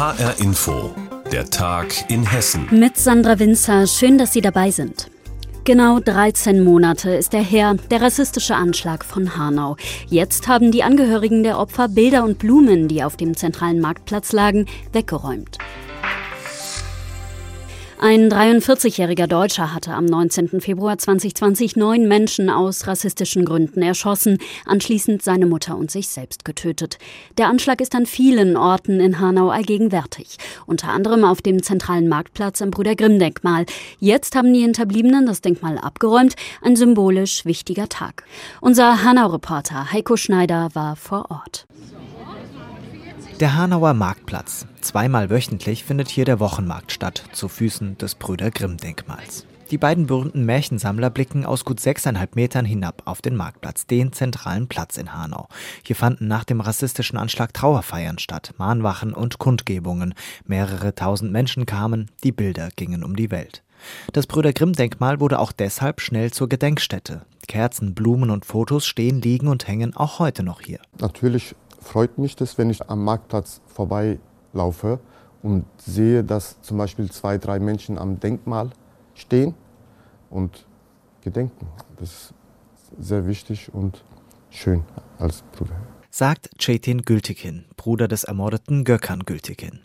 HR 0.00 0.40
Info, 0.40 0.94
der 1.30 1.50
Tag 1.50 2.10
in 2.10 2.24
Hessen. 2.24 2.66
Mit 2.70 2.96
Sandra 2.96 3.38
Winzer, 3.38 3.86
schön, 3.86 4.16
dass 4.16 4.32
Sie 4.32 4.40
dabei 4.40 4.70
sind. 4.70 5.10
Genau 5.64 6.00
13 6.00 6.64
Monate 6.64 7.10
ist 7.10 7.34
er 7.34 7.42
her, 7.42 7.76
der 7.90 8.00
rassistische 8.00 8.54
Anschlag 8.54 9.04
von 9.04 9.36
Hanau. 9.36 9.76
Jetzt 10.08 10.48
haben 10.48 10.72
die 10.72 10.84
Angehörigen 10.84 11.42
der 11.42 11.58
Opfer 11.58 11.88
Bilder 11.88 12.24
und 12.24 12.38
Blumen, 12.38 12.88
die 12.88 13.04
auf 13.04 13.18
dem 13.18 13.36
zentralen 13.36 13.78
Marktplatz 13.78 14.32
lagen, 14.32 14.64
weggeräumt. 14.92 15.58
Ein 18.02 18.32
43-jähriger 18.32 19.26
Deutscher 19.26 19.74
hatte 19.74 19.92
am 19.92 20.06
19. 20.06 20.62
Februar 20.62 20.96
2020 20.96 21.76
neun 21.76 22.08
Menschen 22.08 22.48
aus 22.48 22.86
rassistischen 22.86 23.44
Gründen 23.44 23.82
erschossen, 23.82 24.38
anschließend 24.64 25.20
seine 25.20 25.44
Mutter 25.44 25.76
und 25.76 25.90
sich 25.90 26.08
selbst 26.08 26.46
getötet. 26.46 26.96
Der 27.36 27.48
Anschlag 27.48 27.82
ist 27.82 27.94
an 27.94 28.06
vielen 28.06 28.56
Orten 28.56 29.00
in 29.00 29.20
Hanau 29.20 29.50
allgegenwärtig, 29.50 30.38
unter 30.64 30.88
anderem 30.88 31.24
auf 31.24 31.42
dem 31.42 31.62
zentralen 31.62 32.08
Marktplatz 32.08 32.62
am 32.62 32.70
Brüder 32.70 32.96
Grimm 32.96 33.18
Denkmal. 33.18 33.66
Jetzt 33.98 34.34
haben 34.34 34.54
die 34.54 34.62
Hinterbliebenen 34.62 35.26
das 35.26 35.42
Denkmal 35.42 35.76
abgeräumt, 35.76 36.36
ein 36.62 36.76
symbolisch 36.76 37.44
wichtiger 37.44 37.90
Tag. 37.90 38.24
Unser 38.62 39.04
Hanau-Reporter 39.04 39.92
Heiko 39.92 40.16
Schneider 40.16 40.70
war 40.72 40.96
vor 40.96 41.30
Ort. 41.30 41.66
Der 43.40 43.56
Hanauer 43.56 43.94
Marktplatz. 43.94 44.66
Zweimal 44.82 45.30
wöchentlich 45.30 45.84
findet 45.84 46.10
hier 46.10 46.26
der 46.26 46.40
Wochenmarkt 46.40 46.92
statt, 46.92 47.24
zu 47.32 47.48
Füßen 47.48 47.96
des 47.96 48.14
Brüder 48.14 48.50
Grimm-Denkmals. 48.50 49.46
Die 49.70 49.78
beiden 49.78 50.06
berühmten 50.06 50.44
Märchensammler 50.44 51.08
blicken 51.08 51.46
aus 51.46 51.64
gut 51.64 51.80
sechseinhalb 51.80 52.36
Metern 52.36 52.66
hinab 52.66 53.00
auf 53.06 53.22
den 53.22 53.36
Marktplatz, 53.36 53.86
den 53.86 54.12
zentralen 54.12 54.68
Platz 54.68 54.98
in 54.98 55.14
Hanau. 55.14 55.48
Hier 55.82 55.96
fanden 55.96 56.28
nach 56.28 56.44
dem 56.44 56.60
rassistischen 56.60 57.16
Anschlag 57.16 57.54
Trauerfeiern 57.54 58.18
statt, 58.18 58.52
Mahnwachen 58.58 59.14
und 59.14 59.38
Kundgebungen. 59.38 60.12
Mehrere 60.44 60.94
tausend 60.94 61.32
Menschen 61.32 61.64
kamen, 61.64 62.10
die 62.22 62.32
Bilder 62.32 62.68
gingen 62.76 63.02
um 63.02 63.16
die 63.16 63.30
Welt. 63.30 63.62
Das 64.12 64.26
Brüder 64.26 64.52
Grimm-Denkmal 64.52 65.18
wurde 65.18 65.38
auch 65.38 65.52
deshalb 65.52 66.02
schnell 66.02 66.30
zur 66.30 66.50
Gedenkstätte. 66.50 67.22
Kerzen, 67.48 67.94
Blumen 67.94 68.28
und 68.28 68.44
Fotos 68.44 68.86
stehen, 68.86 69.22
liegen 69.22 69.48
und 69.48 69.66
hängen 69.66 69.96
auch 69.96 70.18
heute 70.18 70.42
noch 70.42 70.60
hier. 70.60 70.78
Natürlich 71.00 71.54
freut 71.80 72.18
mich 72.18 72.36
das, 72.36 72.58
wenn 72.58 72.70
ich 72.70 72.88
am 72.88 73.04
Marktplatz 73.04 73.60
vorbeilaufe 73.66 75.00
und 75.42 75.64
sehe, 75.78 76.22
dass 76.22 76.60
zum 76.62 76.78
Beispiel 76.78 77.10
zwei, 77.10 77.38
drei 77.38 77.58
Menschen 77.58 77.98
am 77.98 78.20
Denkmal 78.20 78.70
stehen 79.14 79.54
und 80.28 80.66
gedenken. 81.22 81.66
Das 81.98 82.08
ist 82.10 82.34
sehr 82.98 83.26
wichtig 83.26 83.72
und 83.72 84.04
schön 84.50 84.84
als 85.18 85.42
Bruder. 85.52 85.76
Sagt 86.10 86.50
Cetin 86.60 87.02
Gültekin, 87.02 87.66
Bruder 87.76 88.08
des 88.08 88.24
ermordeten 88.24 88.84
Gökhan 88.84 89.20
Gültekin. 89.20 89.80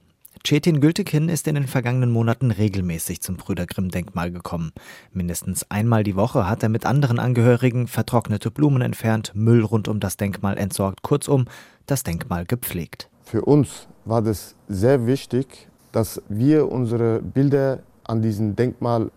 Cetin 0.45 0.79
Gültekin 0.79 1.27
ist 1.27 1.47
in 1.47 1.55
den 1.55 1.65
vergangenen 1.65 2.11
Monaten 2.11 2.51
regelmäßig 2.51 3.19
zum 3.19 3.35
Brüder 3.35 3.65
Grimm 3.65 3.89
Denkmal 3.89 4.31
gekommen. 4.31 4.73
Mindestens 5.11 5.65
einmal 5.71 6.03
die 6.03 6.15
Woche 6.15 6.47
hat 6.47 6.61
er 6.61 6.69
mit 6.69 6.85
anderen 6.85 7.17
Angehörigen 7.17 7.87
vertrocknete 7.87 8.51
Blumen 8.51 8.83
entfernt, 8.83 9.31
Müll 9.33 9.63
rund 9.63 9.87
um 9.87 9.99
das 9.99 10.17
Denkmal 10.17 10.59
entsorgt, 10.59 11.01
kurzum 11.01 11.45
das 11.87 12.03
Denkmal 12.03 12.45
gepflegt. 12.45 13.09
Für 13.23 13.41
uns 13.41 13.87
war 14.05 14.21
das 14.21 14.53
sehr 14.67 15.07
wichtig, 15.07 15.67
dass 15.91 16.21
wir 16.29 16.71
unsere 16.71 17.23
Bilder 17.23 17.79
an 18.03 18.21
diesem 18.21 18.55
Denkmal 18.55 19.09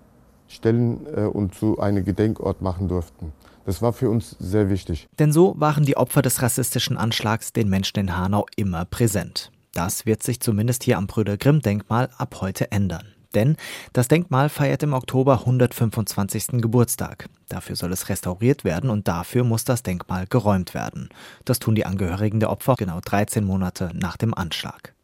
stellen 0.47 1.06
äh, 1.15 1.25
und 1.25 1.55
zu 1.55 1.79
einem 1.79 2.06
Gedenkort 2.06 2.62
machen 2.62 2.89
durften. 2.89 3.34
Das 3.67 3.83
war 3.83 3.93
für 3.93 4.09
uns 4.09 4.34
sehr 4.39 4.71
wichtig. 4.71 5.06
Denn 5.19 5.31
so 5.31 5.55
waren 5.59 5.84
die 5.84 5.99
Opfer 5.99 6.23
des 6.23 6.41
rassistischen 6.41 6.97
Anschlags 6.97 7.53
den 7.53 7.69
Menschen 7.69 7.99
in 7.99 8.17
Hanau 8.17 8.47
immer 8.56 8.87
präsent. 8.87 9.53
Das 9.79 10.07
wird 10.07 10.25
sich 10.25 10.41
zumindest 10.41 10.83
hier 10.83 10.98
am 10.98 11.07
Brüder 11.07 11.37
Grimm 11.37 11.61
Denkmal 11.61 12.09
ab 12.19 12.39
heute 12.41 12.73
ändern. 12.73 13.15
Denn 13.33 13.57
das 13.93 14.09
Denkmal 14.09 14.48
feiert 14.48 14.83
im 14.83 14.93
Oktober 14.93 15.34
125. 15.39 16.61
Geburtstag. 16.61 17.29
Dafür 17.48 17.77
soll 17.77 17.93
es 17.93 18.09
restauriert 18.09 18.65
werden 18.65 18.91
und 18.91 19.06
dafür 19.06 19.44
muss 19.44 19.62
das 19.62 19.84
Denkmal 19.84 20.27
geräumt 20.27 20.75
werden. 20.75 21.11
Das 21.44 21.61
tun 21.61 21.77
die 21.77 21.87
Angehörigen 21.87 22.41
der 22.41 22.50
Opfer 22.50 22.75
genau 22.75 22.99
13 23.00 23.44
Monate 23.44 23.93
nach 23.94 24.16
dem 24.16 24.34
Anschlag. 24.34 24.94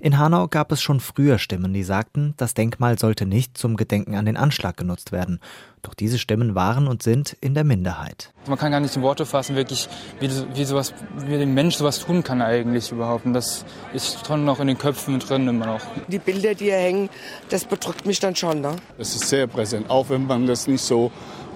In 0.00 0.18
Hanau 0.18 0.48
gab 0.48 0.72
es 0.72 0.80
schon 0.80 1.00
früher 1.00 1.38
Stimmen, 1.38 1.72
die 1.72 1.82
sagten, 1.82 2.34
das 2.36 2.54
Denkmal 2.54 2.98
sollte 2.98 3.26
nicht 3.26 3.58
zum 3.58 3.76
Gedenken 3.76 4.14
an 4.14 4.26
den 4.26 4.36
Anschlag 4.36 4.76
genutzt 4.76 5.12
werden. 5.12 5.40
Doch 5.82 5.94
diese 5.94 6.18
Stimmen 6.18 6.54
waren 6.54 6.88
und 6.88 7.02
sind 7.02 7.36
in 7.40 7.54
der 7.54 7.64
Minderheit. 7.64 8.32
Man 8.46 8.58
kann 8.58 8.72
gar 8.72 8.80
nicht 8.80 8.96
in 8.96 9.02
Worte 9.02 9.26
fassen, 9.26 9.54
wirklich, 9.54 9.88
wie, 10.20 10.30
wie, 10.54 10.64
sowas, 10.64 10.92
wie 11.16 11.36
ein 11.36 11.54
Mensch 11.54 11.76
sowas 11.76 12.00
tun 12.00 12.24
kann 12.24 12.42
eigentlich 12.42 12.90
überhaupt. 12.90 13.26
Und 13.26 13.32
das 13.32 13.64
ist 13.92 14.26
schon 14.26 14.44
noch 14.44 14.60
in 14.60 14.66
den 14.66 14.78
Köpfen 14.78 15.18
drin 15.20 15.46
immer 15.46 15.66
noch. 15.66 15.80
Die 16.08 16.18
Bilder, 16.18 16.54
die 16.54 16.64
hier 16.64 16.76
hängen, 16.76 17.08
das 17.48 17.64
bedrückt 17.64 18.06
mich 18.06 18.20
dann 18.20 18.34
schon. 18.34 18.60
Ne? 18.60 18.76
Es 18.98 19.14
ist 19.14 19.28
sehr 19.28 19.46
präsent, 19.46 19.88
auch 19.88 20.08
wenn 20.10 20.26
man 20.26 20.46
das 20.46 20.66
nicht 20.66 20.82
so 20.82 21.12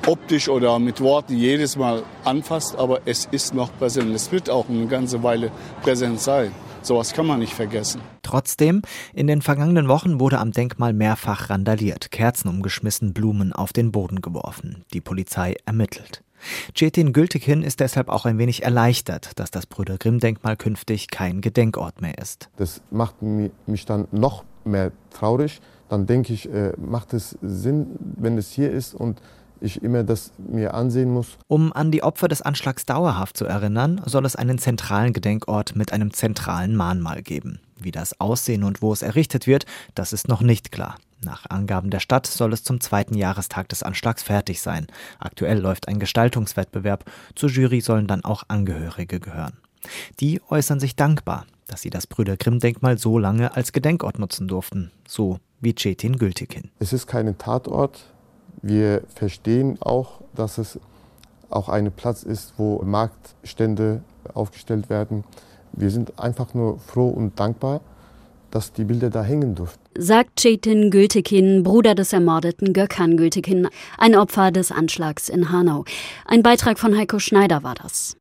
optisch 0.07 0.49
oder 0.49 0.79
mit 0.79 1.01
Worten 1.01 1.37
jedes 1.37 1.77
Mal 1.77 2.03
anfasst, 2.25 2.77
aber 2.77 3.01
es 3.05 3.27
ist 3.31 3.55
noch 3.55 3.77
präsent. 3.79 4.15
Es 4.15 4.33
wird 4.33 4.51
auch 4.51 4.69
eine 4.69 4.87
ganze 4.87 5.23
Weile 5.23 5.51
präsent 5.83 6.21
sein. 6.21 6.53
Sowas 6.83 7.13
kann 7.13 7.27
man 7.27 7.39
nicht 7.39 7.55
vergessen. 7.55 8.01
Trotzdem, 8.23 8.83
in 9.15 9.29
den 9.29 9.41
vergangenen 9.41 9.87
Wochen 9.87 10.19
wurde 10.19 10.39
am 10.39 10.51
Denkmal 10.51 10.93
mehrfach 10.93 11.49
randaliert, 11.49 12.11
Kerzen 12.11 12.49
umgeschmissen, 12.49 13.13
Blumen 13.13 13.53
auf 13.53 13.73
den 13.73 13.93
Boden 13.93 14.21
geworfen. 14.21 14.85
Die 14.93 15.01
Polizei 15.01 15.55
ermittelt. 15.65 16.25
Cetin 16.77 17.13
Gültekin 17.13 17.63
ist 17.63 17.79
deshalb 17.79 18.09
auch 18.09 18.27
ein 18.27 18.37
wenig 18.39 18.65
erleichtert, 18.65 19.39
dass 19.39 19.53
das 19.53 19.67
Brüder 19.67 19.97
Grimm 19.97 20.19
Denkmal 20.19 20.57
künftig 20.57 21.07
kein 21.09 21.41
Gedenkort 21.41 22.01
mehr 22.01 22.19
ist. 22.19 22.49
Das 22.57 22.83
macht 22.91 23.23
mich 23.23 23.87
dann 23.87 24.09
noch 24.11 24.45
mehr 24.65 24.91
traurig. 25.11 25.61
Dann 25.89 26.07
denke 26.07 26.33
ich, 26.33 26.51
äh, 26.51 26.73
macht 26.79 27.13
es 27.15 27.39
Sinn, 27.43 27.99
wenn 28.17 28.39
es 28.39 28.51
hier 28.51 28.73
ist 28.73 28.95
und 28.95 29.21
ich 29.63 29.83
immer 29.83 30.03
das 30.03 30.33
mir 30.39 30.75
ansehen 30.75 31.11
muss. 31.11 31.39
Um 31.49 31.73
an 31.73 31.91
die 31.91 32.03
Opfer 32.03 32.29
des 32.29 32.43
Anschlags 32.43 32.85
dauerhaft 32.85 33.37
zu 33.37 33.45
erinnern, 33.45 34.01
soll 34.05 34.27
es 34.27 34.37
einen 34.37 34.59
zentralen 34.59 35.13
Gedenkort 35.13 35.77
mit 35.77 35.93
einem 35.93 36.13
zentralen 36.13 36.77
Mahnmal 36.77 37.23
geben. 37.23 37.61
Wie 37.79 37.91
das 37.91 38.21
aussehen 38.21 38.65
und 38.65 38.83
wo 38.83 38.93
es 38.93 39.03
errichtet 39.03 39.47
wird, 39.47 39.67
das 39.95 40.13
ist 40.13 40.29
noch 40.29 40.41
nicht 40.41 40.73
klar. 40.73 40.97
Nach 41.25 41.49
Angaben 41.49 41.91
der 41.91 42.01
Stadt 42.01 42.27
soll 42.27 42.53
es 42.53 42.65
zum 42.65 42.81
zweiten 42.81 43.15
Jahrestag 43.15 43.69
des 43.69 43.83
Anschlags 43.83 44.25
fertig 44.25 44.61
sein. 44.61 44.89
Aktuell 45.21 45.59
läuft 45.59 45.87
ein 45.87 46.01
Gestaltungswettbewerb. 46.01 47.05
Zur 47.37 47.49
Jury 47.49 47.81
sollen 47.81 48.09
dann 48.09 48.25
auch 48.25 48.43
Angehörige 48.49 49.21
gehören. 49.21 49.53
Die 50.21 50.41
äußern 50.49 50.81
sich 50.81 50.97
dankbar, 50.97 51.47
dass 51.69 51.83
sie 51.83 51.91
das 51.91 52.07
Brüder 52.07 52.37
Grimm-Denkmal 52.37 52.99
so 52.99 53.19
lange 53.19 53.55
als 53.55 53.73
Gedenkort 53.73 54.19
nutzen 54.19 54.49
durften. 54.49 54.91
So 55.07 55.39
wie 55.61 55.75
Cetin 55.77 56.19
Gültikin. 56.19 56.71
Es 56.81 56.93
ist 56.93 57.07
kein 57.07 57.39
Tatort, 57.39 58.12
wir 58.61 59.03
verstehen 59.15 59.79
auch, 59.81 60.21
dass 60.35 60.59
es 60.59 60.79
auch 61.51 61.69
ein 61.69 61.93
Platz 61.93 62.23
ist, 62.23 62.55
wo 62.57 62.83
Marktstände 62.83 64.03
aufgestellt 64.35 64.91
werden. 64.91 65.25
Wir 65.73 65.91
sind 65.91 66.19
einfach 66.19 66.55
nur 66.55 66.79
froh 66.79 67.09
und 67.09 67.39
dankbar, 67.39 67.81
dass 68.51 68.73
die 68.73 68.85
Bilder 68.85 69.11
da 69.11 69.23
hängen 69.23 69.55
durften. 69.55 69.81
Sagt 69.99 70.41
Cetin 70.41 70.91
Gültekin, 70.91 71.63
Bruder 71.63 71.95
des 71.95 72.13
ermordeten 72.13 72.73
Gökhan 72.73 73.17
Gültekin, 73.17 73.69
ein 73.99 74.15
Opfer 74.15 74.51
des 74.51 74.71
Anschlags 74.71 75.29
in 75.29 75.51
Hanau. 75.51 75.85
Ein 76.27 76.43
Beitrag 76.43 76.79
von 76.79 76.97
Heiko 76.97 77.19
Schneider 77.19 77.63
war 77.63 77.75
das. 77.75 78.17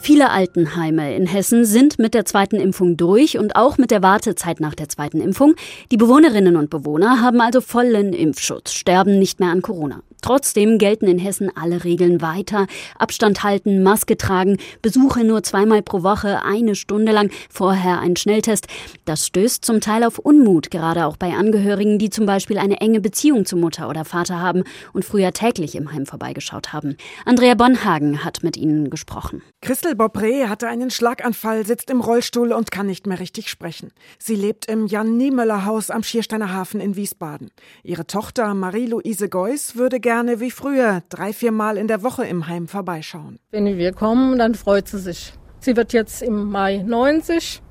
Viele 0.00 0.30
Altenheime 0.30 1.14
in 1.16 1.26
Hessen 1.26 1.64
sind 1.64 1.98
mit 1.98 2.14
der 2.14 2.24
zweiten 2.24 2.56
Impfung 2.56 2.96
durch 2.96 3.36
und 3.36 3.56
auch 3.56 3.78
mit 3.78 3.90
der 3.90 4.02
Wartezeit 4.02 4.60
nach 4.60 4.74
der 4.74 4.88
zweiten 4.88 5.20
Impfung. 5.20 5.54
Die 5.90 5.96
Bewohnerinnen 5.96 6.56
und 6.56 6.70
Bewohner 6.70 7.20
haben 7.20 7.40
also 7.40 7.60
vollen 7.60 8.12
Impfschutz, 8.12 8.72
sterben 8.72 9.18
nicht 9.18 9.40
mehr 9.40 9.50
an 9.50 9.60
Corona. 9.60 10.02
Trotzdem 10.20 10.78
gelten 10.78 11.06
in 11.06 11.18
Hessen 11.18 11.50
alle 11.54 11.84
Regeln 11.84 12.20
weiter. 12.20 12.66
Abstand 12.98 13.44
halten, 13.44 13.82
Maske 13.82 14.16
tragen, 14.16 14.58
Besuche 14.82 15.22
nur 15.22 15.42
zweimal 15.44 15.82
pro 15.82 16.02
Woche, 16.02 16.42
eine 16.42 16.74
Stunde 16.74 17.12
lang, 17.12 17.30
vorher 17.48 18.00
ein 18.00 18.16
Schnelltest. 18.16 18.66
Das 19.04 19.26
stößt 19.26 19.64
zum 19.64 19.80
Teil 19.80 20.02
auf 20.02 20.18
Unmut, 20.18 20.70
gerade 20.70 21.06
auch 21.06 21.16
bei 21.16 21.34
Angehörigen, 21.34 21.98
die 21.98 22.10
zum 22.10 22.26
Beispiel 22.26 22.58
eine 22.58 22.80
enge 22.80 23.00
Beziehung 23.00 23.46
zu 23.46 23.56
Mutter 23.56 23.88
oder 23.88 24.04
Vater 24.04 24.40
haben 24.40 24.64
und 24.92 25.04
früher 25.04 25.32
täglich 25.32 25.76
im 25.76 25.92
Heim 25.92 26.04
vorbeigeschaut 26.04 26.72
haben. 26.72 26.96
Andrea 27.24 27.54
Bonhagen 27.54 28.24
hat 28.24 28.42
mit 28.42 28.56
ihnen 28.56 28.90
gesprochen. 28.90 29.42
Christel 29.60 29.87
Bobré 29.94 30.48
hatte 30.48 30.68
einen 30.68 30.90
Schlaganfall, 30.90 31.66
sitzt 31.66 31.90
im 31.90 32.00
Rollstuhl 32.00 32.52
und 32.52 32.70
kann 32.70 32.86
nicht 32.86 33.06
mehr 33.06 33.20
richtig 33.20 33.48
sprechen. 33.48 33.92
Sie 34.18 34.34
lebt 34.34 34.66
im 34.66 34.86
Jan-Niemöller-Haus 34.86 35.90
am 35.90 36.02
Schiersteiner 36.02 36.52
Hafen 36.52 36.80
in 36.80 36.96
Wiesbaden. 36.96 37.50
Ihre 37.82 38.06
Tochter 38.06 38.54
Marie-Louise 38.54 39.28
Geuss 39.28 39.76
würde 39.76 40.00
gerne 40.00 40.40
wie 40.40 40.50
früher 40.50 41.02
drei, 41.08 41.32
vier 41.32 41.52
Mal 41.52 41.76
in 41.76 41.88
der 41.88 42.02
Woche 42.02 42.24
im 42.24 42.48
Heim 42.48 42.68
vorbeischauen. 42.68 43.38
Wenn 43.50 43.66
wir 43.78 43.92
kommen, 43.92 44.38
dann 44.38 44.54
freut 44.54 44.88
sie 44.88 44.98
sich. 44.98 45.32
Sie 45.60 45.76
wird 45.76 45.92
jetzt 45.92 46.22
im 46.22 46.50
Mai 46.50 46.84
90 46.86 47.62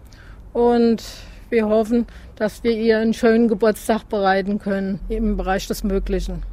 und 0.54 1.04
wir 1.50 1.68
hoffen, 1.68 2.06
dass 2.36 2.64
wir 2.64 2.72
ihr 2.72 3.00
einen 3.00 3.14
schönen 3.14 3.48
Geburtstag 3.48 4.10
bereiten 4.10 4.60
können 4.60 5.00
im 5.10 5.38
Bereich 5.38 5.68
des 5.68 5.84
Möglichen. 5.84 6.44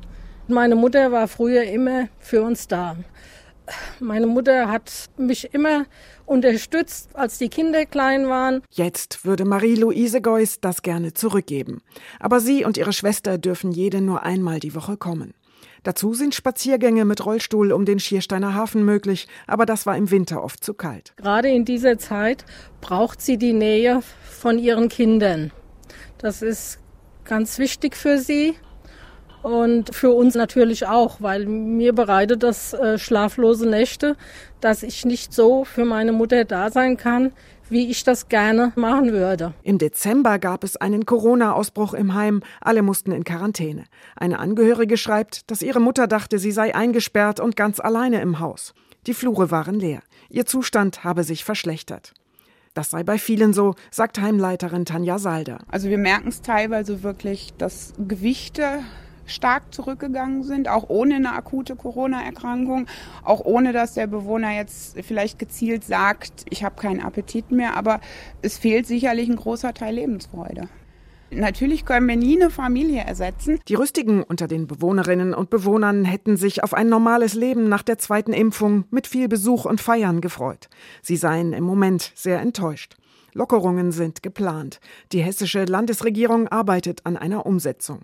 Meine 0.47 0.77
Mutter 0.77 1.11
war 1.11 1.27
früher 1.27 1.63
immer 1.65 2.09
für 2.19 2.43
uns 2.43 2.69
da. 2.69 2.97
Meine 4.01 4.27
Mutter 4.27 4.69
hat 4.69 5.09
mich 5.17 5.55
immer 5.55 5.87
unterstützt, 6.27 7.11
als 7.15 7.39
die 7.39 7.49
Kinder 7.49 7.87
klein 7.87 8.29
waren. 8.29 8.63
Jetzt 8.71 9.25
würde 9.25 9.45
Marie-Louise 9.45 10.21
Geuss 10.21 10.61
das 10.61 10.83
gerne 10.83 11.15
zurückgeben. 11.15 11.81
Aber 12.21 12.41
sie 12.41 12.65
und 12.65 12.77
ihre 12.77 12.93
Schwester 12.93 13.39
dürfen 13.39 13.73
jede 13.73 14.01
nur 14.01 14.23
einmal 14.23 14.61
die 14.61 14.75
Woche 14.75 14.97
kommen. 14.97 15.35
Dazu 15.83 16.15
sind 16.15 16.35
Spaziergänge 16.35 17.05
mit 17.05 17.25
Rollstuhl 17.25 17.71
um 17.73 17.85
den 17.85 18.01
Schiersteiner 18.01 18.55
Hafen 18.55 18.85
möglich, 18.85 19.29
aber 19.47 19.67
das 19.67 19.85
war 19.85 19.97
im 19.97 20.11
Winter 20.11 20.43
oft 20.43 20.65
zu 20.65 20.73
kalt. 20.73 21.13
Gerade 21.17 21.49
in 21.49 21.67
dieser 21.67 21.99
Zeit 21.99 22.45
braucht 22.81 23.21
sie 23.21 23.37
die 23.37 23.53
Nähe 23.53 24.01
von 24.31 24.59
ihren 24.59 24.89
Kindern. 24.89 25.53
Das 26.17 26.41
ist 26.41 26.79
ganz 27.25 27.59
wichtig 27.59 27.97
für 27.97 28.19
sie 28.19 28.55
und 29.45 29.95
für 29.95 30.11
uns 30.11 30.35
natürlich 30.35 30.87
auch, 30.87 31.21
weil 31.21 31.45
mir 31.45 31.93
bereitet 31.93 32.43
das 32.43 32.73
äh, 32.73 32.99
schlaflose 32.99 33.69
Nächte, 33.69 34.17
dass 34.63 34.83
ich 34.83 35.05
nicht 35.05 35.35
so 35.35 35.65
für 35.65 35.85
meine 35.85 36.13
Mutter 36.13 36.47
da 36.47 36.71
sein 36.71 36.97
kann, 36.97 37.31
wie 37.69 37.91
ich 37.91 38.05
das 38.05 38.31
gerne 38.31 38.73
machen 38.75 39.13
würde. 39.13 39.53
Im 39.63 39.77
Dezember 39.77 40.39
gab 40.39 40.65
es 40.65 40.79
einen 40.79 41.05
Corona-Ausbruch 41.05 41.93
im 41.93 42.15
Heim. 42.15 42.43
Alle 42.63 42.81
mussten 42.81 43.13
in 43.13 43.25
Quarantäne. 43.25 43.85
Eine 44.17 44.39
Angehörige 44.39 44.97
schreibt, 44.97 45.51
dass 45.51 45.61
ihre 45.61 45.81
Mutter 45.81 46.07
dachte, 46.07 46.39
sie 46.39 46.53
sei 46.53 46.75
eingesperrt 46.75 47.39
und 47.39 47.55
ganz 47.55 47.81
alleine 47.81 48.23
im 48.23 48.39
Haus. 48.39 48.73
Die 49.07 49.15
Flure 49.15 49.51
waren 49.51 49.79
leer. 49.79 50.01
Ihr 50.31 50.47
Zustand 50.47 51.05
habe 51.05 51.23
sich 51.23 51.45
verschlechtert. 51.45 52.15
Das 52.73 52.91
sei 52.91 53.05
bei 53.05 53.19
vielen 53.19 53.53
so, 53.53 53.75
sagt 53.91 54.19
Heimleiterin 54.19 54.87
Tanja 54.87 55.19
Salder. 55.19 55.59
Also 55.69 55.91
wir 55.91 55.99
merken 55.99 56.29
es 56.29 56.41
teilweise 56.41 57.03
wirklich, 57.03 57.53
dass 57.59 57.93
Gewichte 57.99 58.81
stark 59.27 59.75
zurückgegangen 59.75 60.43
sind, 60.43 60.69
auch 60.69 60.89
ohne 60.89 61.17
eine 61.17 61.33
akute 61.33 61.77
Corona-Erkrankung, 61.77 62.87
auch 63.23 63.41
ohne 63.45 63.73
dass 63.73 63.95
der 63.95 64.07
Bewohner 64.07 64.55
jetzt 64.55 64.97
vielleicht 65.03 65.39
gezielt 65.39 65.85
sagt, 65.85 66.45
ich 66.51 66.65
habe 66.65 66.81
keinen 66.81 67.01
Appetit 67.01 67.51
mehr, 67.51 67.77
aber 67.77 68.01
es 68.43 68.59
fehlt 68.59 68.87
sicherlich 68.87 69.29
ein 69.29 69.37
großer 69.37 69.75
Teil 69.75 69.95
Lebensfreude. 69.95 70.69
Natürlich 71.31 71.85
können 71.85 72.09
wir 72.09 72.17
nie 72.17 72.41
eine 72.41 72.51
Familie 72.51 73.03
ersetzen. 73.03 73.59
Die 73.67 73.75
Rüstigen 73.75 74.23
unter 74.23 74.47
den 74.47 74.67
Bewohnerinnen 74.67 75.35
und 75.35 75.51
Bewohnern 75.51 76.05
hätten 76.05 76.37
sich 76.37 76.63
auf 76.63 76.75
ein 76.75 76.89
normales 76.89 77.35
Leben 77.35 77.69
nach 77.69 77.83
der 77.83 77.99
zweiten 77.99 78.33
Impfung 78.33 78.85
mit 78.91 79.07
viel 79.07 79.29
Besuch 79.29 79.65
und 79.65 79.81
Feiern 79.81 80.21
gefreut. 80.21 80.69
Sie 81.03 81.17
seien 81.17 81.53
im 81.53 81.65
Moment 81.65 82.13
sehr 82.15 82.41
enttäuscht. 82.41 82.97
Lockerungen 83.33 83.91
sind 83.91 84.23
geplant. 84.23 84.79
Die 85.11 85.21
hessische 85.21 85.65
Landesregierung 85.65 86.47
arbeitet 86.49 87.01
an 87.05 87.17
einer 87.17 87.47
Umsetzung. 87.47 88.03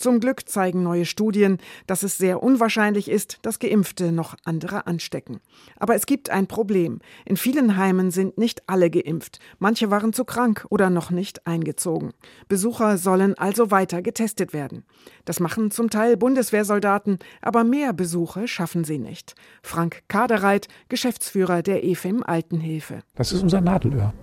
Zum 0.00 0.18
Glück 0.18 0.48
zeigen 0.48 0.82
neue 0.82 1.04
Studien, 1.04 1.58
dass 1.86 2.02
es 2.02 2.16
sehr 2.16 2.42
unwahrscheinlich 2.42 3.10
ist, 3.10 3.38
dass 3.42 3.58
Geimpfte 3.58 4.12
noch 4.12 4.34
andere 4.46 4.86
anstecken. 4.86 5.40
Aber 5.76 5.94
es 5.94 6.06
gibt 6.06 6.30
ein 6.30 6.46
Problem. 6.46 7.00
In 7.26 7.36
vielen 7.36 7.76
Heimen 7.76 8.10
sind 8.10 8.38
nicht 8.38 8.62
alle 8.66 8.88
geimpft. 8.88 9.40
Manche 9.58 9.90
waren 9.90 10.14
zu 10.14 10.24
krank 10.24 10.64
oder 10.70 10.88
noch 10.88 11.10
nicht 11.10 11.46
eingezogen. 11.46 12.14
Besucher 12.48 12.96
sollen 12.96 13.36
also 13.36 13.70
weiter 13.70 14.00
getestet 14.00 14.54
werden. 14.54 14.84
Das 15.26 15.38
machen 15.38 15.70
zum 15.70 15.90
Teil 15.90 16.16
Bundeswehrsoldaten, 16.16 17.18
aber 17.42 17.62
mehr 17.62 17.92
Besuche 17.92 18.48
schaffen 18.48 18.84
sie 18.84 18.98
nicht. 18.98 19.34
Frank 19.62 20.04
Kadereit, 20.08 20.68
Geschäftsführer 20.88 21.60
der 21.60 21.84
EFIM 21.84 22.22
Altenhilfe. 22.22 23.00
Das 23.16 23.32
ist 23.32 23.42
unser 23.42 23.60
Nadelöhr. 23.60 24.14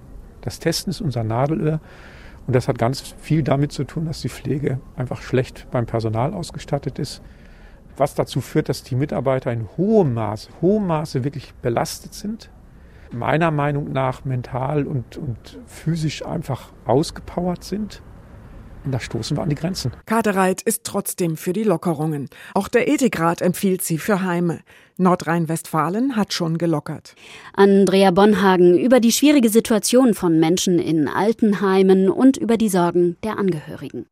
Das 0.41 0.57
Testen 0.57 0.89
ist 0.89 1.01
unser 1.01 1.23
Nadelöhr. 1.23 1.81
Und 2.47 2.55
das 2.55 2.69
hat 2.69 2.77
ganz 2.77 3.01
viel 3.01 3.43
damit 3.43 3.73
zu 3.73 3.83
tun, 3.83 4.05
dass 4.05 4.21
die 4.21 4.29
Pflege 4.29 4.79
einfach 4.95 5.21
schlecht 5.21 5.67
beim 5.69 5.85
Personal 5.85 6.33
ausgestattet 6.33 6.97
ist. 6.97 7.21
Was 7.97 8.15
dazu 8.15 8.39
führt, 8.39 8.69
dass 8.69 8.83
die 8.83 8.95
Mitarbeiter 8.95 9.51
in 9.51 9.67
hohem 9.75 10.13
Maße, 10.13 10.49
hohem 10.61 10.87
Maße 10.87 11.25
wirklich 11.25 11.53
belastet 11.55 12.13
sind. 12.13 12.49
Meiner 13.11 13.51
Meinung 13.51 13.91
nach 13.91 14.23
mental 14.23 14.85
und, 14.85 15.17
und 15.17 15.59
physisch 15.65 16.25
einfach 16.25 16.71
ausgepowert 16.85 17.63
sind. 17.63 18.01
Und 18.87 18.93
da 18.93 19.01
stoßen 19.01 19.35
wir 19.35 19.43
an 19.43 19.49
die 19.49 19.55
Grenzen. 19.55 19.91
Kadereit 20.05 20.61
ist 20.61 20.85
trotzdem 20.85 21.35
für 21.35 21.51
die 21.51 21.63
Lockerungen. 21.63 22.29
Auch 22.53 22.69
der 22.69 22.87
Ethikrat 22.87 23.41
empfiehlt 23.41 23.81
sie 23.83 23.97
für 23.97 24.23
Heime. 24.23 24.61
Nordrhein-Westfalen 24.95 26.15
hat 26.15 26.31
schon 26.31 26.57
gelockert. 26.57 27.13
Andrea 27.51 28.11
Bonhagen 28.11 28.77
über 28.79 29.01
die 29.01 29.11
schwierige 29.11 29.49
Situation 29.49 30.13
von 30.13 30.39
Menschen 30.39 30.79
in 30.79 31.09
Altenheimen 31.09 32.07
und 32.07 32.37
über 32.37 32.55
die 32.55 32.69
Sorgen 32.69 33.17
der 33.25 33.37
Angehörigen. 33.37 34.05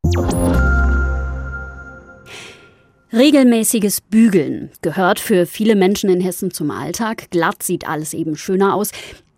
Regelmäßiges 3.14 4.02
Bügeln 4.02 4.72
gehört 4.82 5.22
für 5.22 5.46
viele 5.46 5.78
Menschen 5.78 6.10
in 6.10 6.20
Hessen 6.20 6.52
zum 6.52 6.70
Alltag. 6.70 7.32
Glatt 7.32 7.64
sieht 7.64 7.88
alles 7.88 8.14
eben 8.14 8.36
schöner 8.36 8.76
aus. 8.76 8.92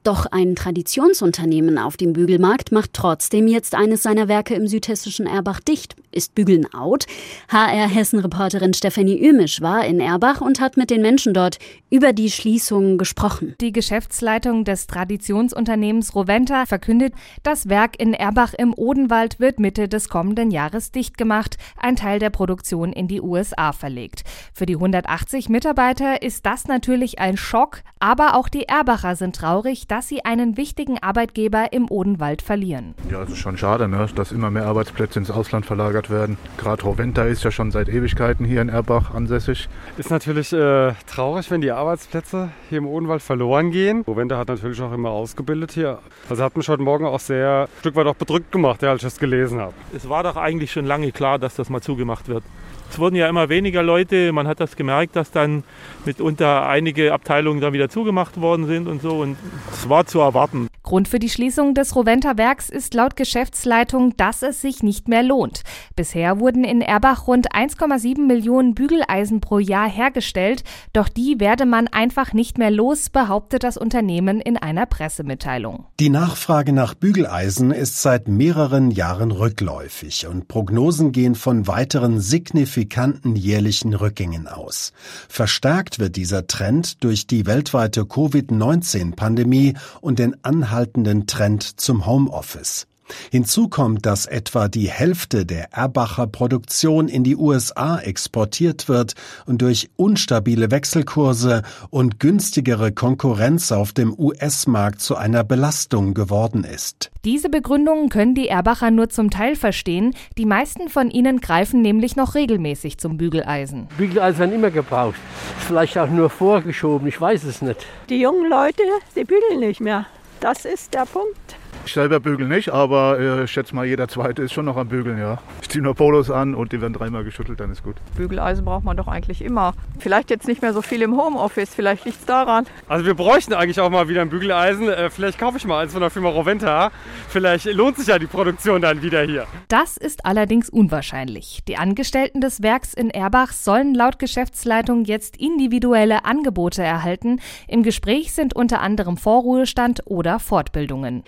Doch 0.08 0.26
ein 0.26 0.56
Traditionsunternehmen 0.56 1.78
auf 1.78 1.98
dem 1.98 2.14
Bügelmarkt 2.14 2.72
macht 2.72 2.94
trotzdem 2.94 3.46
jetzt 3.46 3.76
eines 3.76 4.04
seiner 4.04 4.30
Werke 4.30 4.54
im 4.54 4.66
südhessischen 4.66 5.28
Erbach 5.28 5.60
dicht. 5.60 5.98
Ist 6.18 6.34
Bügeln 6.34 6.66
out? 6.74 7.06
HR 7.50 7.88
Hessen-Reporterin 7.88 8.74
Stefanie 8.74 9.20
Ümisch 9.20 9.62
war 9.62 9.86
in 9.86 10.00
Erbach 10.00 10.42
und 10.42 10.60
hat 10.60 10.78
mit 10.78 10.90
den 10.90 11.04
Menschen 11.04 11.36
dort 11.36 11.60
über 11.92 12.14
die 12.14 12.32
Schließung 12.32 12.98
gesprochen. 12.98 13.54
Die 13.62 13.72
Geschäftsleitung 13.72 14.64
des 14.64 14.88
Traditionsunternehmens 14.88 16.16
Roventa 16.16 16.66
verkündet, 16.66 17.14
das 17.44 17.70
Werk 17.70 18.00
in 18.00 18.16
Erbach 18.16 18.56
im 18.56 18.74
Odenwald 18.74 19.40
wird 19.40 19.60
Mitte 19.60 19.88
des 19.88 20.10
kommenden 20.10 20.50
Jahres 20.50 20.92
dicht 20.92 21.18
gemacht, 21.18 21.58
ein 21.78 21.96
Teil 21.96 22.18
der 22.18 22.32
Produktion 22.32 22.92
in 22.92 23.08
die 23.08 23.22
USA 23.22 23.72
verlegt. 23.72 24.24
Für 24.54 24.66
die 24.66 24.76
180 24.76 25.50
Mitarbeiter 25.50 26.24
ist 26.24 26.48
das 26.48 26.68
natürlich 26.68 27.20
ein 27.20 27.38
Schock, 27.38 27.84
aber 28.00 28.36
auch 28.36 28.50
die 28.50 28.64
Erbacher 28.64 29.16
sind 29.16 29.36
traurig, 29.36 29.88
dass 29.88 30.08
dass 30.08 30.16
sie 30.16 30.24
einen 30.24 30.56
wichtigen 30.56 31.00
Arbeitgeber 31.00 31.74
im 31.74 31.92
Odenwald 31.92 32.42
verlieren. 32.42 32.94
Ja, 33.12 33.24
es 33.24 33.32
ist 33.32 33.40
schon 33.40 33.58
schade, 33.58 33.90
ne? 33.90 34.08
dass 34.16 34.32
immer 34.32 34.50
mehr 34.50 34.66
Arbeitsplätze 34.66 35.20
ins 35.20 35.30
Ausland 35.30 35.66
verlagert 35.66 36.07
werden. 36.10 36.38
Gerade 36.58 36.84
Roventa 36.84 37.24
ist 37.24 37.44
ja 37.44 37.52
schon 37.52 37.72
seit 37.72 37.90
Ewigkeiten 37.90 38.46
hier 38.46 38.62
in 38.62 38.70
Erbach 38.70 39.14
ansässig. 39.14 39.70
Ist 39.98 40.12
natürlich 40.12 40.54
äh, 40.54 40.94
traurig, 41.08 41.50
wenn 41.52 41.62
die 41.62 41.72
Arbeitsplätze 41.72 42.50
hier 42.70 42.78
im 42.80 42.88
Odenwald 42.88 43.22
verloren 43.22 43.72
gehen. 43.72 44.04
Roventa 44.08 44.38
hat 44.38 44.48
natürlich 44.48 44.82
auch 44.82 44.94
immer 44.94 45.10
ausgebildet 45.10 45.72
hier. 45.72 46.00
Also 46.30 46.44
hat 46.44 46.58
mich 46.58 46.70
heute 46.70 46.82
Morgen 46.82 47.06
auch 47.06 47.20
sehr 47.20 47.68
ein 47.68 47.80
Stück 47.80 47.96
weit 47.96 48.08
auch 48.08 48.16
bedrückt 48.16 48.52
gemacht, 48.52 48.84
als 48.84 48.98
ich 48.98 49.08
das 49.08 49.20
gelesen 49.20 49.60
habe. 49.60 49.74
Es 49.96 50.08
war 50.10 50.24
doch 50.24 50.36
eigentlich 50.36 50.72
schon 50.72 50.86
lange 50.86 51.12
klar, 51.12 51.40
dass 51.40 51.56
das 51.56 51.70
mal 51.70 51.82
zugemacht 51.82 52.28
wird. 52.28 52.44
Es 52.90 53.00
wurden 53.00 53.16
ja 53.16 53.28
immer 53.28 53.50
weniger 53.50 53.84
Leute. 53.84 54.32
Man 54.32 54.48
hat 54.48 54.60
das 54.60 54.76
gemerkt, 54.76 55.16
dass 55.16 55.32
dann 55.32 55.64
mitunter 56.06 56.68
einige 56.68 57.14
Abteilungen 57.14 57.60
dann 57.60 57.74
wieder 57.74 57.90
zugemacht 57.90 58.40
worden 58.40 58.66
sind 58.66 58.88
und 58.88 59.02
so. 59.02 59.20
Und 59.20 59.38
es 59.72 59.90
war 59.90 60.06
zu 60.06 60.20
erwarten. 60.20 60.68
Grund 60.88 61.10
für 61.10 61.20
die 61.20 61.30
Schließung 61.30 61.74
des 61.74 61.98
Roventa 61.98 62.38
Werks 62.38 62.70
ist 62.70 62.94
laut 62.94 63.18
Geschäftsleitung, 63.18 64.16
dass 64.16 64.42
es 64.42 64.62
sich 64.62 64.84
nicht 64.84 65.10
mehr 65.10 65.22
lohnt. 65.22 65.64
Bisher 65.98 66.40
wurden 66.40 66.64
in 66.64 66.80
Erbach 66.80 67.28
rund 67.28 67.52
1,7 67.52 68.26
Millionen 68.26 68.74
Bügeleisen 68.74 69.42
pro 69.42 69.60
Jahr 69.60 69.90
hergestellt. 69.90 70.64
Doch 70.94 71.10
die 71.10 71.42
werde 71.42 71.66
man 71.66 71.90
einfach 71.90 72.32
nicht 72.32 72.58
mehr 72.58 72.72
los, 72.72 73.10
behauptet 73.10 73.64
das 73.64 73.76
Unternehmen 73.76 74.40
in 74.40 74.56
einer 74.56 74.86
Pressemitteilung. 74.86 75.88
Die 76.00 76.10
Nachfrage 76.10 76.72
nach 76.72 76.94
Bügeleisen 76.94 77.72
ist 77.72 78.02
seit 78.02 78.30
mehreren 78.30 78.90
Jahren 78.90 79.32
rückläufig 79.32 80.26
und 80.26 80.48
Prognosen 80.48 81.12
gehen 81.12 81.36
von 81.36 81.68
weiteren 81.68 82.22
signifikanten 82.22 82.78
signifikanten 82.78 83.36
jährlichen 83.36 83.94
Rückgängen 83.94 84.48
aus. 84.48 84.94
Verstärkt 85.28 86.00
wird 86.00 86.16
dieser 86.16 86.48
Trend 86.48 87.04
durch 87.04 87.28
die 87.28 87.46
weltweite 87.46 88.06
Covid-19-Pandemie 88.06 89.74
und 90.00 90.20
den 90.20 90.36
anhaltenden 90.44 90.77
Trend 90.86 91.80
zum 91.80 92.06
Homeoffice. 92.06 92.88
Hinzu 93.32 93.68
kommt, 93.68 94.06
dass 94.06 94.26
etwa 94.26 94.68
die 94.68 94.90
Hälfte 94.90 95.46
der 95.46 95.74
Erbacher 95.74 96.28
Produktion 96.28 97.08
in 97.08 97.24
die 97.24 97.36
USA 97.36 98.00
exportiert 98.00 98.90
wird 98.90 99.14
und 99.46 99.62
durch 99.62 99.90
unstabile 99.96 100.72
Wechselkurse 100.72 101.64
und 101.90 102.20
günstigere 102.20 102.92
Konkurrenz 102.92 103.72
auf 103.72 103.94
dem 103.94 104.18
US-Markt 104.18 105.02
zu 105.02 105.16
einer 105.16 105.44
Belastung 105.44 106.14
geworden 106.14 106.64
ist. 106.64 107.12
Diese 107.26 107.50
Begründungen 107.50 108.10
können 108.10 108.36
die 108.36 108.48
Erbacher 108.48 108.92
nur 108.92 109.10
zum 109.10 109.30
Teil 109.30 109.56
verstehen. 109.56 110.16
Die 110.38 110.46
meisten 110.46 110.90
von 110.90 111.10
ihnen 111.10 111.42
greifen 111.42 111.82
nämlich 111.82 112.16
noch 112.16 112.36
regelmäßig 112.36 112.98
zum 112.98 113.18
Bügeleisen. 113.18 113.88
Bügeleisen 113.98 114.40
werden 114.40 114.56
immer 114.56 114.72
gebraucht. 114.72 115.16
Vielleicht 115.60 115.98
auch 115.98 116.10
nur 116.10 116.30
vorgeschoben, 116.30 117.08
ich 117.08 117.20
weiß 117.20 117.44
es 117.44 117.62
nicht. 117.62 117.86
Die 118.10 118.20
jungen 118.22 118.50
Leute, 118.50 118.84
die 119.16 119.26
bügeln 119.26 119.60
nicht 119.60 119.82
mehr. 119.82 120.06
Das 120.48 120.64
ist 120.64 120.94
der 120.94 121.06
Punkt. 121.06 121.58
Ich 121.88 121.94
selber 121.94 122.20
bügel 122.20 122.50
nicht, 122.50 122.68
aber 122.74 123.18
äh, 123.18 123.44
ich 123.46 123.52
schätze 123.52 123.74
mal, 123.74 123.86
jeder 123.86 124.10
Zweite 124.10 124.42
ist 124.42 124.52
schon 124.52 124.66
noch 124.66 124.76
am 124.76 124.90
Bügeln, 124.90 125.18
ja. 125.18 125.38
Ich 125.62 125.70
ziehe 125.70 125.82
nur 125.82 125.96
Polos 125.96 126.30
an 126.30 126.54
und 126.54 126.74
die 126.74 126.82
werden 126.82 126.92
dreimal 126.92 127.24
geschüttelt, 127.24 127.62
dann 127.62 127.72
ist 127.72 127.82
gut. 127.82 127.96
Bügeleisen 128.18 128.66
braucht 128.66 128.84
man 128.84 128.98
doch 128.98 129.08
eigentlich 129.08 129.42
immer. 129.42 129.74
Vielleicht 129.98 130.30
jetzt 130.30 130.50
nicht 130.50 130.62
mehr 130.62 130.74
so 130.74 130.82
viel 130.82 131.02
im 131.02 131.16
Homeoffice, 131.16 131.74
vielleicht 131.74 132.04
liegt 132.04 132.20
es 132.20 132.26
daran. 132.26 132.66
Also 132.90 133.06
wir 133.06 133.14
bräuchten 133.14 133.54
eigentlich 133.54 133.80
auch 133.80 133.90
mal 133.90 134.10
wieder 134.10 134.22
ein 134.22 134.30
Bügeleisen. 134.30 134.90
Äh, 134.90 135.10
vielleicht 135.10 135.40
kaufe 135.40 135.56
ich 135.56 135.66
mal 135.66 135.82
eins 135.82 135.94
von 135.94 136.02
der 136.02 136.10
Firma 136.10 136.28
Roventa. 136.28 136.92
Vielleicht 137.30 137.64
lohnt 137.68 137.96
sich 137.96 138.08
ja 138.08 138.20
die 138.20 138.28
Produktion 138.28 138.82
dann 138.82 139.02
wieder 139.02 139.22
hier. 139.22 139.48
Das 139.70 139.96
ist 139.96 140.26
allerdings 140.26 140.70
unwahrscheinlich. 140.70 141.62
Die 141.70 141.78
Angestellten 141.78 142.42
des 142.42 142.62
Werks 142.62 142.94
in 142.94 143.10
Erbach 143.12 143.54
sollen 143.54 143.96
laut 143.96 144.20
Geschäftsleitung 144.20 145.06
jetzt 145.06 145.38
individuelle 145.38 146.26
Angebote 146.26 146.84
erhalten. 146.84 147.40
Im 147.66 147.82
Gespräch 147.82 148.34
sind 148.34 148.58
unter 148.58 148.82
anderem 148.82 149.16
Vorruhestand 149.16 150.02
oder 150.04 150.40
Fortbildungen. 150.40 151.24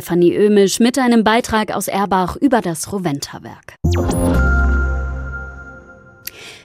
Stefanie 0.00 0.34
Ömisch 0.34 0.80
mit 0.80 0.98
einem 0.98 1.24
Beitrag 1.24 1.72
aus 1.72 1.86
Erbach 1.86 2.34
über 2.36 2.62
das 2.62 2.90
Roventa-Werk. 2.90 3.74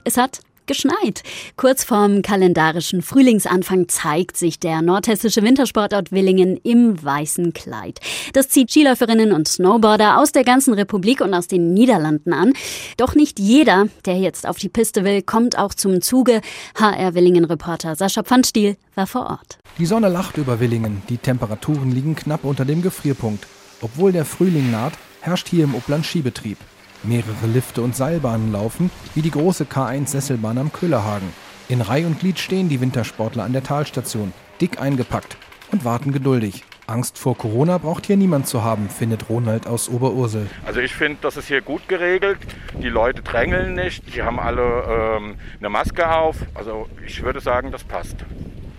Es 0.04 0.16
hat 0.16 0.40
geschneit. 0.66 1.22
Kurz 1.56 1.84
vorm 1.84 2.22
kalendarischen 2.22 3.02
Frühlingsanfang 3.02 3.88
zeigt 3.88 4.36
sich 4.36 4.58
der 4.58 4.82
nordhessische 4.82 5.42
Wintersportort 5.42 6.12
Willingen 6.12 6.58
im 6.62 7.02
weißen 7.02 7.52
Kleid. 7.52 8.00
Das 8.32 8.48
zieht 8.48 8.70
Skiläuferinnen 8.70 9.32
und 9.32 9.48
Snowboarder 9.48 10.18
aus 10.18 10.32
der 10.32 10.44
ganzen 10.44 10.74
Republik 10.74 11.20
und 11.20 11.34
aus 11.34 11.46
den 11.46 11.72
Niederlanden 11.72 12.32
an. 12.32 12.52
Doch 12.96 13.14
nicht 13.14 13.38
jeder, 13.38 13.88
der 14.04 14.18
jetzt 14.18 14.46
auf 14.46 14.58
die 14.58 14.68
Piste 14.68 15.04
will, 15.04 15.22
kommt 15.22 15.58
auch 15.58 15.74
zum 15.74 16.00
Zuge. 16.00 16.40
HR 16.74 17.14
Willingen-Reporter 17.14 17.96
Sascha 17.96 18.22
Pfannstiel 18.22 18.76
war 18.94 19.06
vor 19.06 19.26
Ort. 19.26 19.58
Die 19.78 19.86
Sonne 19.86 20.08
lacht 20.08 20.36
über 20.36 20.60
Willingen. 20.60 21.02
Die 21.08 21.18
Temperaturen 21.18 21.92
liegen 21.92 22.16
knapp 22.16 22.44
unter 22.44 22.64
dem 22.64 22.82
Gefrierpunkt. 22.82 23.46
Obwohl 23.82 24.12
der 24.12 24.24
Frühling 24.24 24.70
naht, 24.70 24.94
herrscht 25.20 25.48
hier 25.48 25.64
im 25.64 25.74
Upland 25.74 26.06
Skibetrieb. 26.06 26.58
Mehrere 27.02 27.46
Lifte 27.52 27.82
und 27.82 27.94
Seilbahnen 27.94 28.52
laufen, 28.52 28.90
wie 29.14 29.22
die 29.22 29.30
große 29.30 29.64
K1-Sesselbahn 29.64 30.58
am 30.58 30.72
Köhlerhagen. 30.72 31.28
In 31.68 31.80
Reih 31.80 32.06
und 32.06 32.20
Glied 32.20 32.38
stehen 32.38 32.68
die 32.68 32.80
Wintersportler 32.80 33.44
an 33.44 33.52
der 33.52 33.62
Talstation, 33.62 34.32
dick 34.60 34.80
eingepackt 34.80 35.36
und 35.72 35.84
warten 35.84 36.12
geduldig. 36.12 36.64
Angst 36.86 37.18
vor 37.18 37.36
Corona 37.36 37.78
braucht 37.78 38.06
hier 38.06 38.16
niemand 38.16 38.46
zu 38.46 38.62
haben, 38.62 38.88
findet 38.88 39.28
Ronald 39.28 39.66
aus 39.66 39.88
Oberursel. 39.88 40.46
Also 40.64 40.78
ich 40.78 40.94
finde, 40.94 41.18
das 41.22 41.36
ist 41.36 41.48
hier 41.48 41.60
gut 41.60 41.88
geregelt. 41.88 42.38
Die 42.80 42.88
Leute 42.88 43.22
drängeln 43.22 43.74
nicht, 43.74 44.14
die 44.14 44.22
haben 44.22 44.38
alle 44.38 45.16
ähm, 45.18 45.34
eine 45.58 45.68
Maske 45.68 46.08
auf. 46.08 46.36
Also 46.54 46.86
ich 47.04 47.22
würde 47.24 47.40
sagen, 47.40 47.72
das 47.72 47.82
passt. 47.82 48.16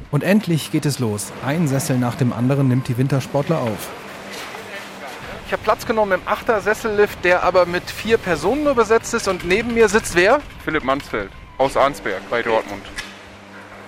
Und 0.10 0.24
endlich 0.24 0.72
geht 0.72 0.86
es 0.86 1.00
los. 1.00 1.34
Ein 1.46 1.68
Sessel 1.68 1.98
nach 1.98 2.16
dem 2.16 2.32
anderen 2.32 2.70
nimmt 2.70 2.88
die 2.88 2.98
Wintersportler 2.98 3.60
auf. 3.60 3.90
Ich 5.48 5.54
habe 5.54 5.64
Platz 5.64 5.86
genommen 5.86 6.12
im 6.12 6.28
Achter-Sessellift, 6.28 7.24
der 7.24 7.42
aber 7.44 7.66
mit 7.66 7.90
vier 7.90 8.18
Personen 8.18 8.66
nur 8.66 8.76
besetzt 8.76 9.14
ist. 9.14 9.30
Und 9.30 9.46
neben 9.46 9.74
mir 9.74 9.88
sitzt 9.88 10.14
wer? 10.14 10.42
Philipp 10.66 10.84
Mansfeld 10.84 11.32
aus 11.58 11.78
Arnsberg 11.78 12.20
bei 12.30 12.44
Dortmund. 12.44 12.84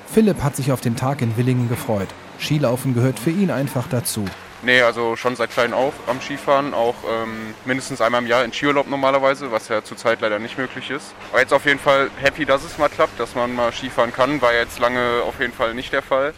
Philipp 0.08 0.42
hat 0.42 0.56
sich 0.56 0.72
auf 0.72 0.80
den 0.80 0.96
Tag 0.96 1.22
in 1.22 1.36
Willingen 1.36 1.68
gefreut. 1.68 2.08
Skilaufen 2.40 2.94
gehört 2.94 3.20
für 3.20 3.32
ihn 3.32 3.52
einfach 3.52 3.90
dazu. 3.90 4.24
Nee, 4.62 4.82
also 4.84 5.18
schon 5.18 5.36
seit 5.36 5.52
klein 5.52 5.74
auf 5.74 5.94
am 6.08 6.22
Skifahren, 6.22 6.74
auch 6.74 6.96
ähm, 7.12 7.54
mindestens 7.66 8.00
einmal 8.00 8.22
im 8.22 8.28
Jahr 8.28 8.46
in 8.46 8.54
Skiurlaub 8.54 8.88
normalerweise, 8.88 9.52
was 9.52 9.68
ja 9.68 9.84
zurzeit 9.84 10.22
leider 10.22 10.40
nicht 10.40 10.58
möglich 10.58 10.90
ist. 10.90 11.14
Aber 11.32 11.42
jetzt 11.42 11.52
auf 11.52 11.66
jeden 11.66 11.80
Fall 11.80 12.10
happy, 12.22 12.46
dass 12.46 12.64
es 12.64 12.78
mal 12.78 12.88
klappt, 12.88 13.20
dass 13.20 13.36
man 13.36 13.54
mal 13.54 13.74
Skifahren 13.74 14.14
kann, 14.14 14.42
war 14.42 14.54
jetzt 14.54 14.80
lange 14.80 15.24
auf 15.28 15.42
jeden 15.42 15.54
Fall 15.54 15.74
nicht 15.74 15.92
der 15.92 16.04
Fall. 16.04 16.34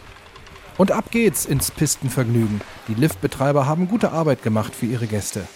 Und 0.78 0.90
ab 0.90 1.10
geht's 1.10 1.44
ins 1.44 1.70
Pistenvergnügen. 1.70 2.60
Die 2.88 2.94
Liftbetreiber 2.94 3.66
haben 3.66 3.88
gute 3.88 4.12
Arbeit 4.12 4.42
gemacht 4.42 4.74
für 4.74 4.86
ihre 4.86 5.06
Gäste. 5.06 5.46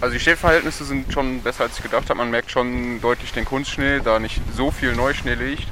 Also 0.00 0.14
die 0.14 0.20
Stehverhältnisse 0.20 0.84
sind 0.84 1.12
schon 1.12 1.40
besser 1.40 1.64
als 1.64 1.76
ich 1.76 1.82
gedacht 1.82 2.10
habe. 2.10 2.18
Man 2.18 2.30
merkt 2.30 2.50
schon 2.50 3.00
deutlich 3.00 3.32
den 3.32 3.44
Kunstschnee, 3.44 4.00
da 4.04 4.18
nicht 4.18 4.40
so 4.56 4.70
viel 4.70 4.94
Neuschnee 4.94 5.34
liegt. 5.34 5.68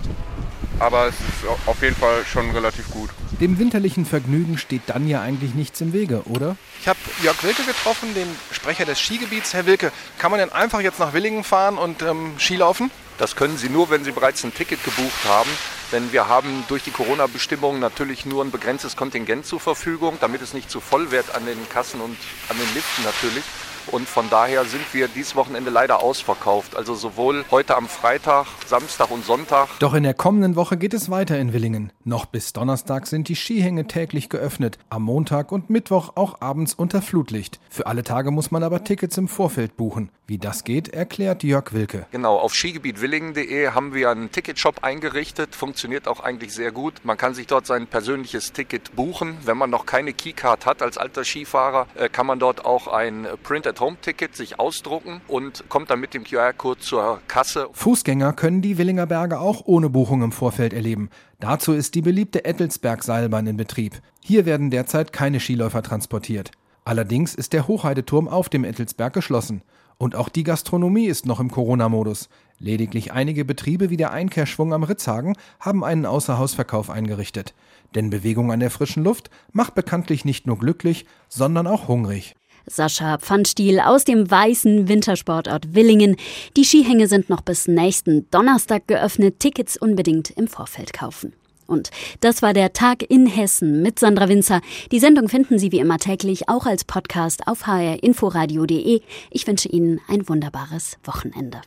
Aber 0.78 1.06
es 1.06 1.14
ist 1.14 1.48
auf 1.66 1.82
jeden 1.82 1.94
Fall 1.96 2.24
schon 2.24 2.50
relativ 2.50 2.90
gut. 2.90 3.10
Dem 3.40 3.58
winterlichen 3.58 4.06
Vergnügen 4.06 4.58
steht 4.58 4.82
dann 4.86 5.06
ja 5.06 5.20
eigentlich 5.20 5.54
nichts 5.54 5.80
im 5.80 5.92
Wege, 5.92 6.22
oder? 6.26 6.56
Ich 6.80 6.88
habe 6.88 6.98
Jörg 7.22 7.42
Wilke 7.42 7.62
getroffen, 7.64 8.14
den 8.14 8.28
Sprecher 8.52 8.84
des 8.84 8.98
Skigebiets. 8.98 9.52
Herr 9.54 9.66
Wilke, 9.66 9.92
kann 10.18 10.30
man 10.30 10.40
denn 10.40 10.50
einfach 10.50 10.80
jetzt 10.80 10.98
nach 10.98 11.12
Willingen 11.12 11.44
fahren 11.44 11.78
und 11.78 12.02
ähm, 12.02 12.32
Skilaufen? 12.38 12.90
Das 13.18 13.36
können 13.36 13.56
Sie 13.58 13.68
nur, 13.68 13.90
wenn 13.90 14.04
Sie 14.04 14.12
bereits 14.12 14.42
ein 14.44 14.54
Ticket 14.54 14.82
gebucht 14.84 15.24
haben. 15.28 15.50
Denn 15.92 16.10
wir 16.10 16.26
haben 16.26 16.64
durch 16.68 16.82
die 16.82 16.90
Corona-Bestimmungen 16.90 17.78
natürlich 17.78 18.24
nur 18.24 18.42
ein 18.42 18.50
begrenztes 18.50 18.96
Kontingent 18.96 19.44
zur 19.44 19.60
Verfügung, 19.60 20.16
damit 20.20 20.40
es 20.40 20.54
nicht 20.54 20.70
zu 20.70 20.80
voll 20.80 21.10
wird 21.10 21.34
an 21.34 21.44
den 21.44 21.68
Kassen 21.68 22.00
und 22.00 22.16
an 22.48 22.56
den 22.56 22.74
Liften 22.74 23.04
natürlich. 23.04 23.44
Und 23.88 24.08
von 24.08 24.28
daher 24.30 24.64
sind 24.64 24.82
wir 24.92 25.08
dieses 25.08 25.36
Wochenende 25.36 25.70
leider 25.70 26.02
ausverkauft. 26.02 26.76
Also 26.76 26.94
sowohl 26.94 27.44
heute 27.50 27.76
am 27.76 27.88
Freitag, 27.88 28.46
Samstag 28.66 29.10
und 29.10 29.24
Sonntag. 29.24 29.68
Doch 29.78 29.94
in 29.94 30.02
der 30.02 30.14
kommenden 30.14 30.56
Woche 30.56 30.76
geht 30.76 30.94
es 30.94 31.10
weiter 31.10 31.38
in 31.38 31.52
Willingen. 31.52 31.92
Noch 32.04 32.26
bis 32.26 32.52
Donnerstag 32.52 33.06
sind 33.06 33.28
die 33.28 33.36
Skihänge 33.36 33.86
täglich 33.86 34.28
geöffnet. 34.28 34.78
Am 34.90 35.02
Montag 35.02 35.52
und 35.52 35.70
Mittwoch 35.70 36.12
auch 36.14 36.40
abends 36.40 36.74
unter 36.74 37.02
Flutlicht. 37.02 37.60
Für 37.70 37.86
alle 37.86 38.02
Tage 38.02 38.30
muss 38.30 38.50
man 38.50 38.62
aber 38.62 38.84
Tickets 38.84 39.18
im 39.18 39.28
Vorfeld 39.28 39.76
buchen. 39.76 40.10
Wie 40.26 40.38
das 40.38 40.64
geht, 40.64 40.88
erklärt 40.88 41.42
Jörg 41.42 41.72
Wilke. 41.72 42.06
Genau, 42.10 42.38
auf 42.38 42.54
skigebietwillingen.de 42.54 43.68
haben 43.70 43.92
wir 43.92 44.10
einen 44.10 44.30
Ticketshop 44.30 44.82
eingerichtet. 44.82 45.54
Funktioniert 45.54 46.08
auch 46.08 46.20
eigentlich 46.20 46.54
sehr 46.54 46.72
gut. 46.72 46.94
Man 47.04 47.16
kann 47.16 47.34
sich 47.34 47.46
dort 47.46 47.66
sein 47.66 47.86
persönliches 47.86 48.52
Ticket 48.52 48.94
buchen. 48.96 49.36
Wenn 49.44 49.58
man 49.58 49.70
noch 49.70 49.84
keine 49.84 50.12
Keycard 50.12 50.64
hat 50.64 50.80
als 50.80 50.96
alter 50.96 51.24
Skifahrer, 51.24 51.86
äh, 51.96 52.08
kann 52.08 52.26
man 52.26 52.38
dort 52.38 52.64
auch 52.64 52.86
ein 52.86 53.26
Print 53.42 53.66
At-Home-Ticket 53.72 54.36
sich 54.36 54.58
ausdrucken 54.58 55.22
und 55.28 55.64
kommt 55.68 55.90
dann 55.90 56.00
mit 56.00 56.12
dem 56.12 56.24
QR-Code 56.24 56.80
zur 56.80 57.20
Kasse. 57.26 57.68
Fußgänger 57.72 58.34
können 58.34 58.60
die 58.60 58.76
Willinger 58.76 59.06
Berge 59.06 59.40
auch 59.40 59.62
ohne 59.64 59.88
Buchung 59.88 60.22
im 60.22 60.32
Vorfeld 60.32 60.74
erleben. 60.74 61.08
Dazu 61.40 61.72
ist 61.72 61.94
die 61.94 62.02
beliebte 62.02 62.44
Ettelsberg-Seilbahn 62.44 63.46
in 63.46 63.56
Betrieb. 63.56 64.00
Hier 64.20 64.44
werden 64.44 64.70
derzeit 64.70 65.12
keine 65.12 65.40
Skiläufer 65.40 65.82
transportiert. 65.82 66.50
Allerdings 66.84 67.34
ist 67.34 67.54
der 67.54 67.66
Hochheideturm 67.66 68.28
auf 68.28 68.48
dem 68.48 68.64
Ettelsberg 68.64 69.14
geschlossen. 69.14 69.62
Und 69.96 70.16
auch 70.16 70.28
die 70.28 70.44
Gastronomie 70.44 71.06
ist 71.06 71.26
noch 71.26 71.40
im 71.40 71.50
Corona-Modus. 71.50 72.28
Lediglich 72.58 73.12
einige 73.12 73.44
Betriebe 73.44 73.88
wie 73.88 73.96
der 73.96 74.10
Einkehrschwung 74.10 74.74
am 74.74 74.82
Ritzhagen 74.82 75.36
haben 75.60 75.82
einen 75.82 76.06
Außerhausverkauf 76.06 76.90
eingerichtet. 76.90 77.54
Denn 77.94 78.10
Bewegung 78.10 78.52
an 78.52 78.60
der 78.60 78.70
frischen 78.70 79.04
Luft 79.04 79.30
macht 79.52 79.74
bekanntlich 79.74 80.24
nicht 80.24 80.46
nur 80.46 80.58
glücklich, 80.58 81.06
sondern 81.28 81.66
auch 81.66 81.88
hungrig. 81.88 82.34
Sascha 82.66 83.18
Pfannstiel 83.18 83.80
aus 83.80 84.04
dem 84.04 84.30
weißen 84.30 84.88
Wintersportort 84.88 85.74
Willingen. 85.74 86.16
Die 86.56 86.64
Skihänge 86.64 87.08
sind 87.08 87.28
noch 87.28 87.40
bis 87.40 87.68
nächsten 87.68 88.30
Donnerstag 88.30 88.86
geöffnet. 88.86 89.40
Tickets 89.40 89.76
unbedingt 89.76 90.30
im 90.30 90.48
Vorfeld 90.48 90.92
kaufen. 90.92 91.32
Und 91.66 91.90
das 92.20 92.42
war 92.42 92.52
der 92.52 92.72
Tag 92.72 93.02
in 93.08 93.26
Hessen 93.26 93.82
mit 93.82 93.98
Sandra 93.98 94.28
Winzer. 94.28 94.60
Die 94.90 95.00
Sendung 95.00 95.28
finden 95.28 95.58
Sie 95.58 95.72
wie 95.72 95.78
immer 95.78 95.98
täglich 95.98 96.48
auch 96.48 96.66
als 96.66 96.84
Podcast 96.84 97.46
auf 97.46 97.66
hrinforadio.de. 97.66 99.00
Ich 99.30 99.46
wünsche 99.46 99.68
Ihnen 99.68 100.00
ein 100.08 100.28
wunderbares 100.28 100.98
Wochenende. 101.04 101.62